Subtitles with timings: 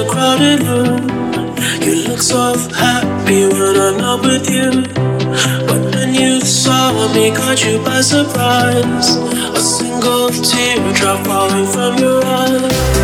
[0.00, 1.08] a crowded room.
[1.82, 4.70] You look so happy when I'm not with you.
[5.66, 9.16] But when you saw me, caught you by surprise.
[9.58, 12.99] A single tear drop falling from your eyes.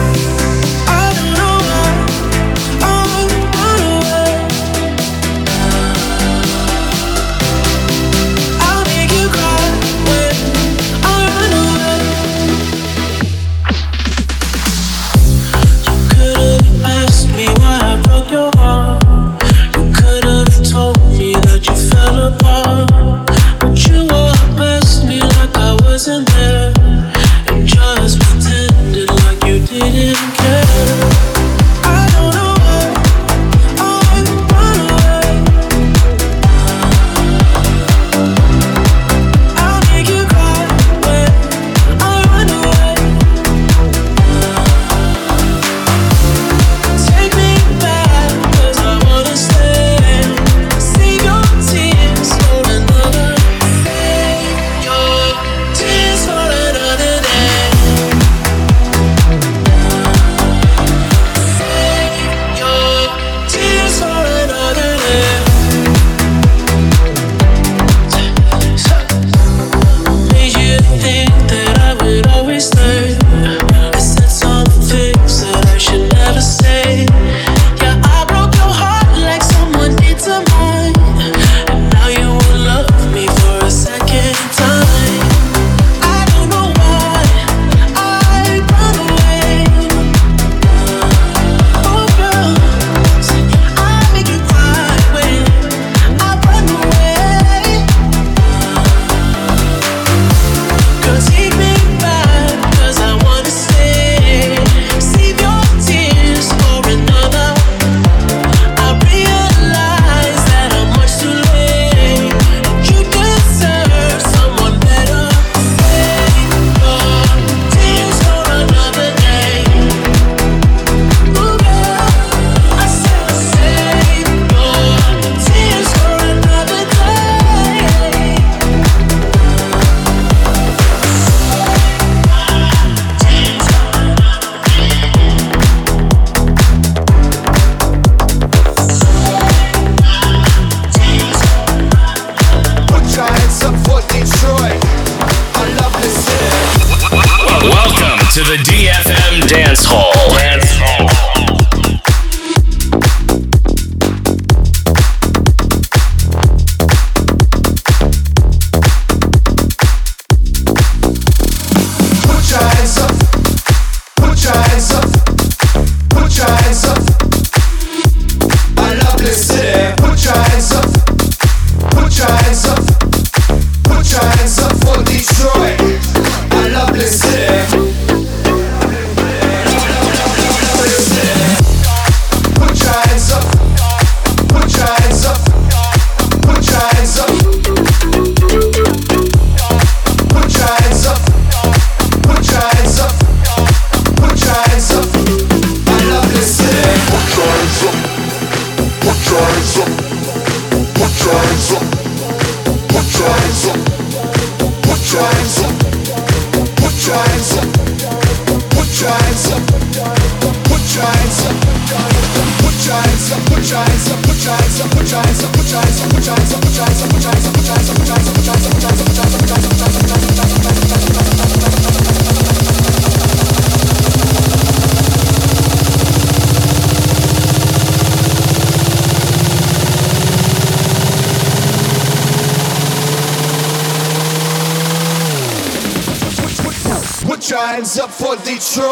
[238.57, 238.86] Up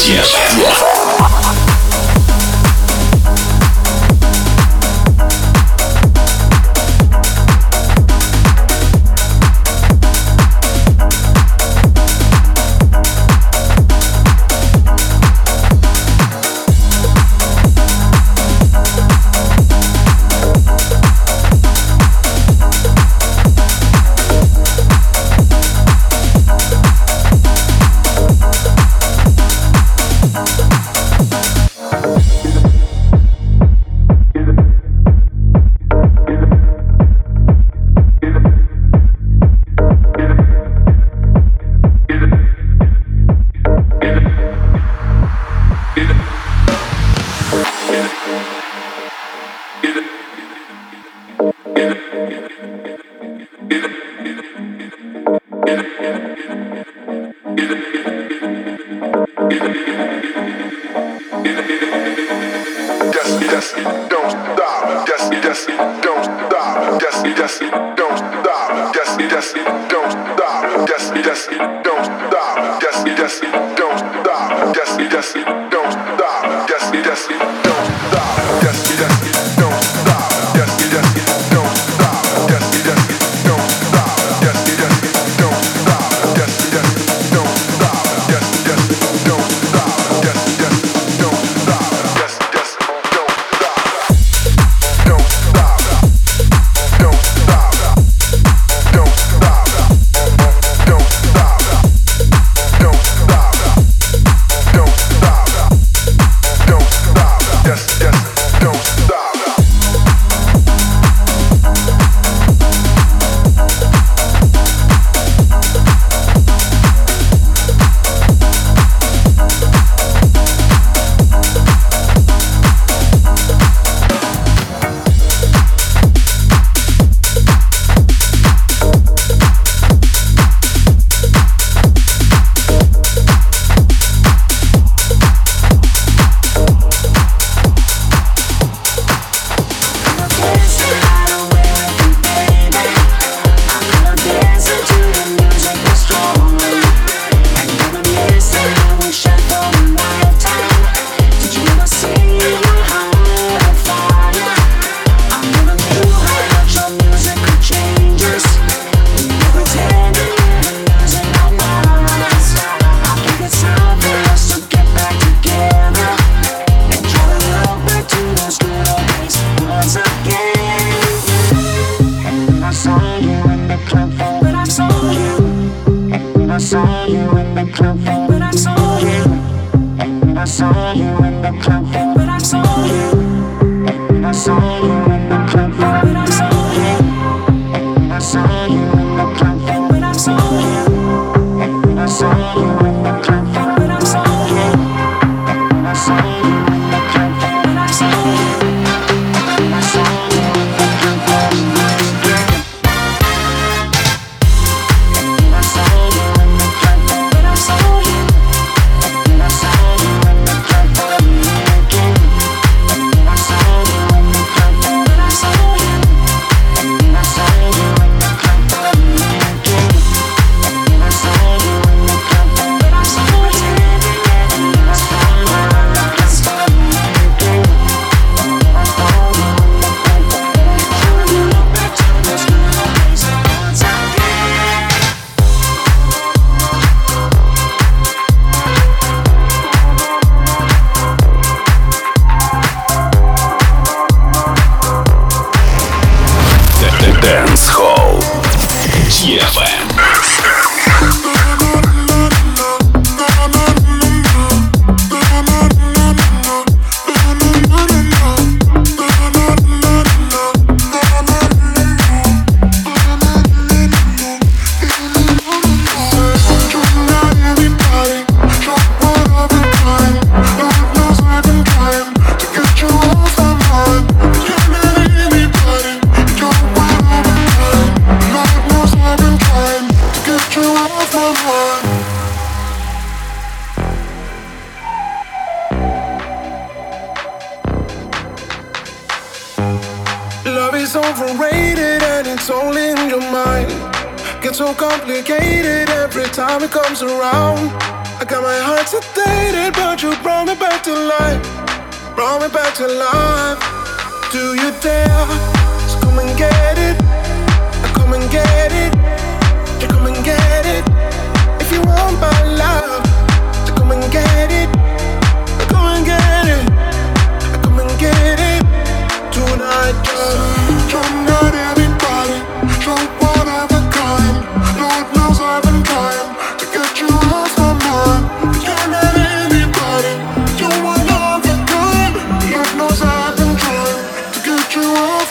[0.00, 0.97] 节奏。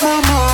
[0.01, 0.46] My mind.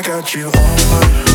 [0.00, 1.29] I got you on my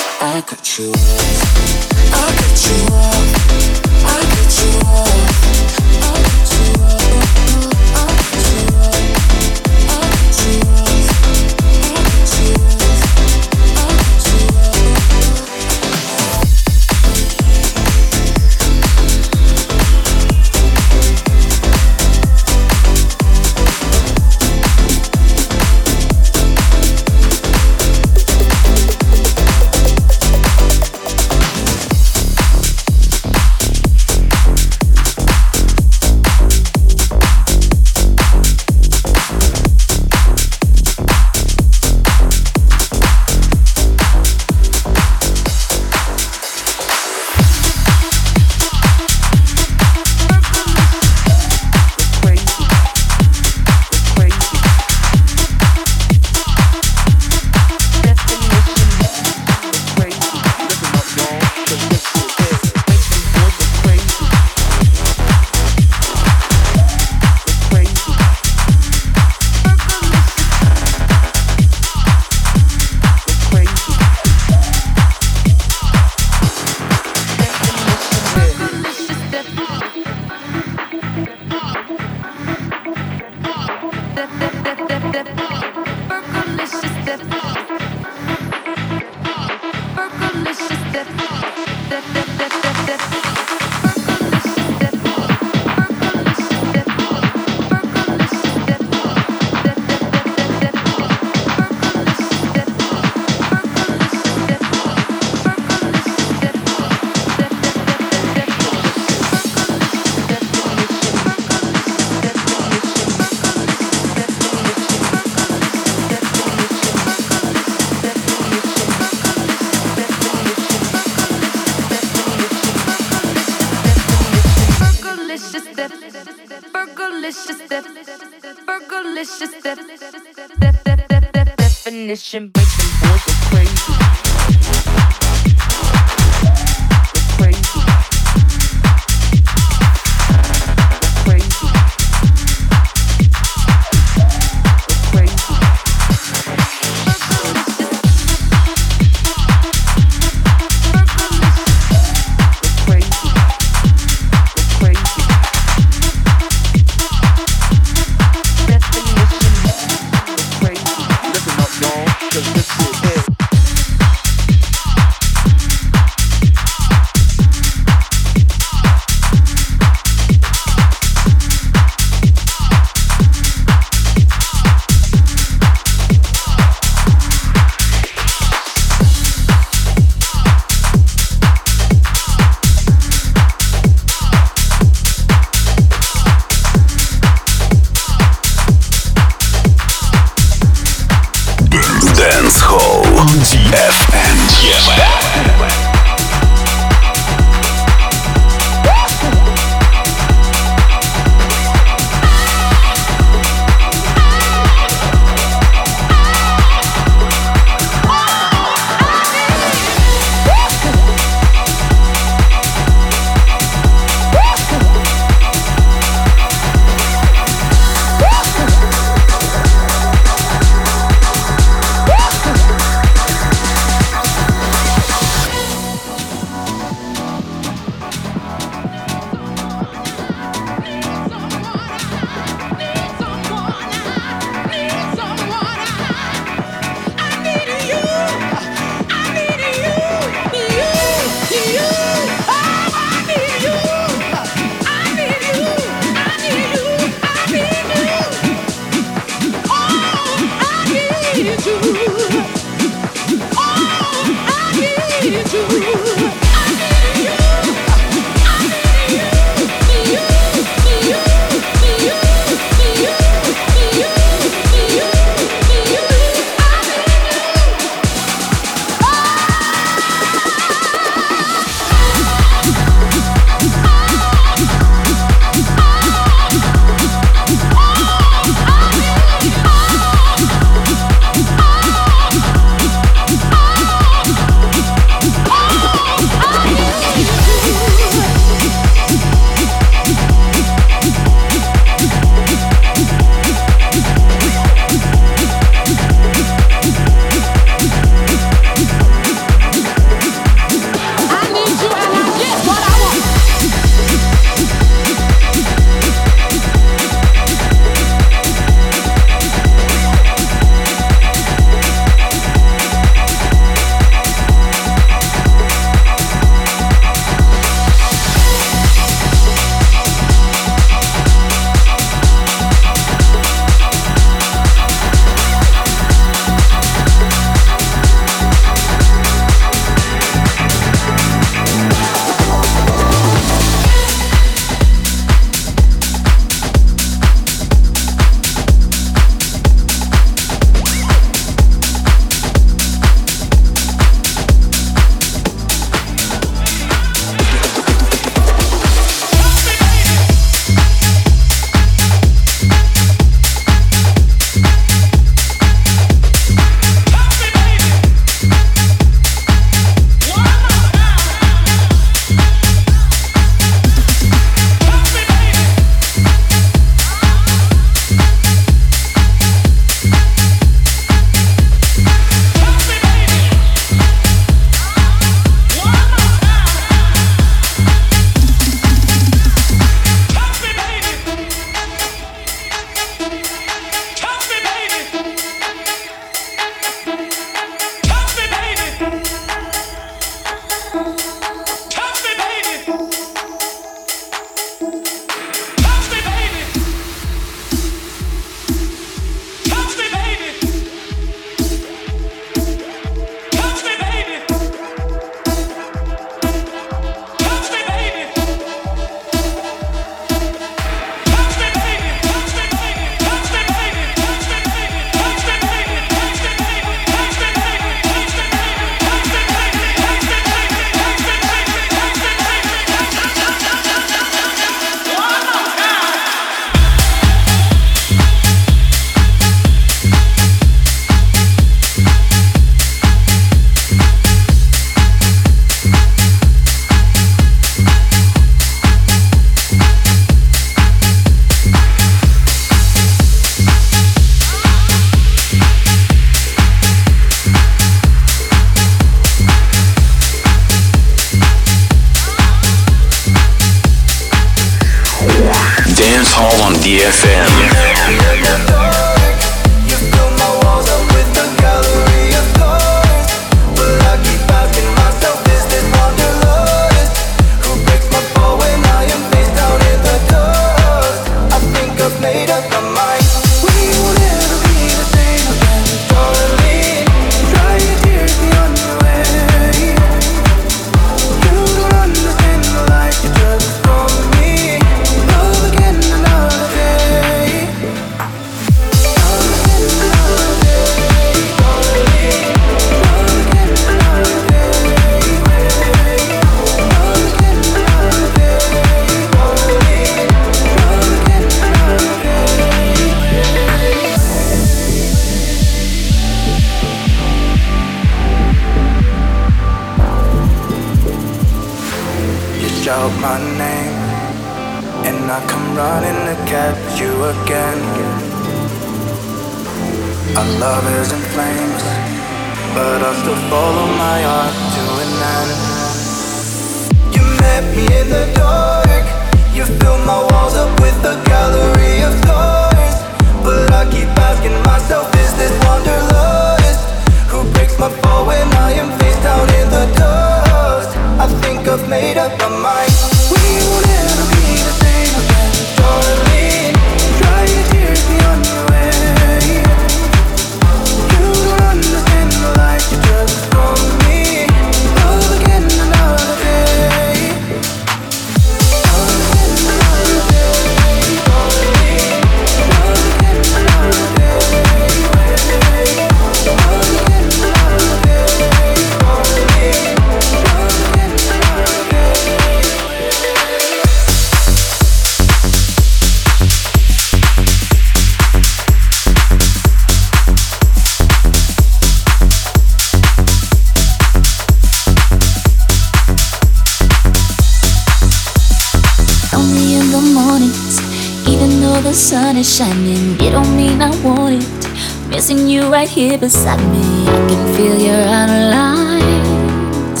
[595.80, 596.84] right here beside me.
[597.08, 598.04] I can feel you're
[598.52, 600.00] light.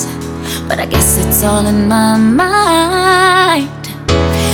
[0.68, 3.84] But I guess it's all in my mind.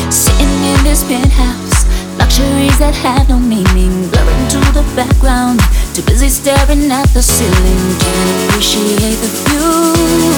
[0.08, 1.82] Sitting in this penthouse,
[2.16, 5.58] luxuries that have no meaning, blurring to the background.
[5.94, 10.30] Too busy staring at the ceiling, can't appreciate the view.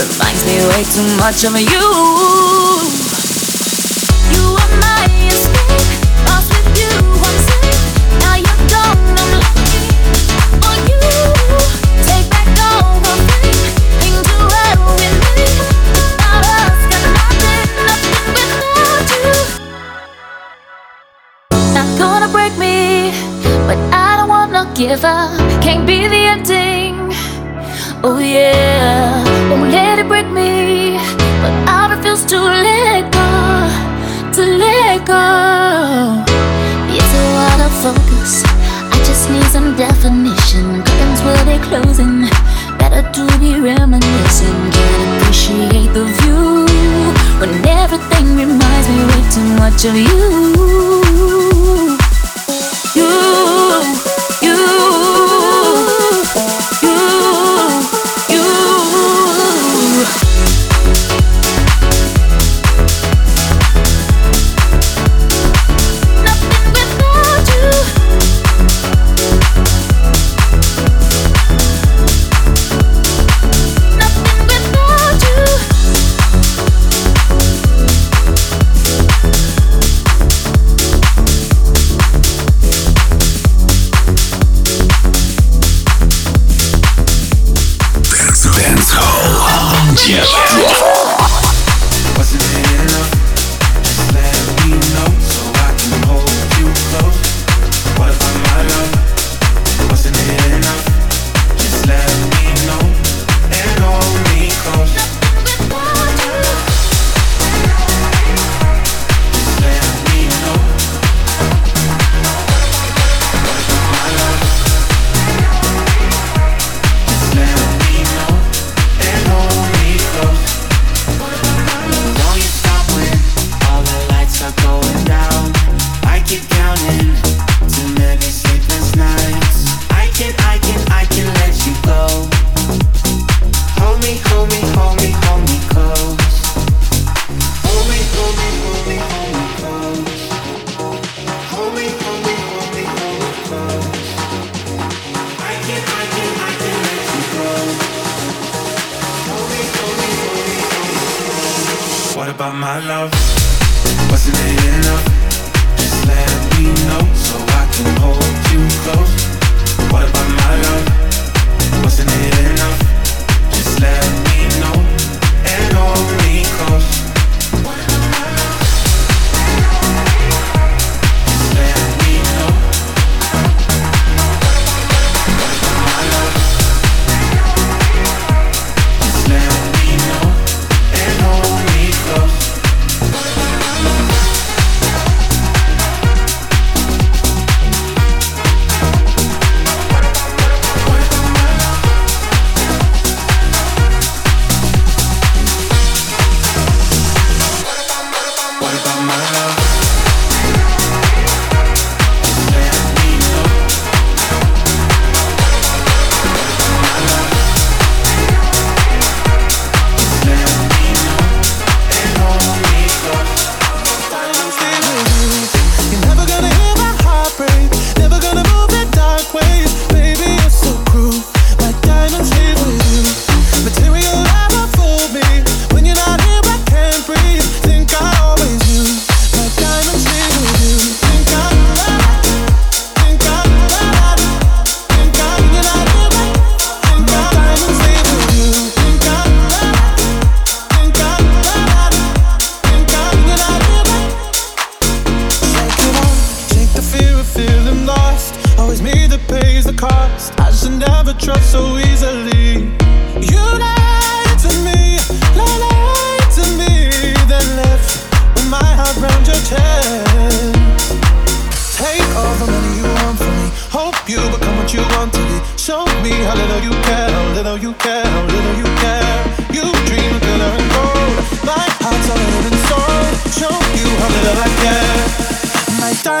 [0.00, 1.52] Reminds me way too much of.
[1.60, 3.09] You
[24.90, 26.96] up, can't be the ending.
[28.02, 30.98] Oh yeah, won't let it break me,
[31.42, 33.30] but I refuse to let go,
[34.34, 36.24] to let go.
[36.90, 38.42] It's a lot of focus.
[38.90, 40.82] I just need some definition.
[40.82, 42.26] Curtains will be closing.
[42.82, 44.60] Better to be reminiscing.
[44.74, 46.66] Can't appreciate the view
[47.38, 50.39] when everything reminds me way too much of you.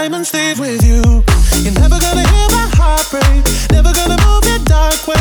[0.02, 1.02] time and stay with you.
[1.62, 5.19] You're never gonna hear my heartbreak, never gonna move your dark way.